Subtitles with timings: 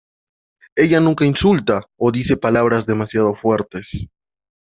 [0.75, 4.07] Ella nunca insulta o dice palabras demasiado fuertes.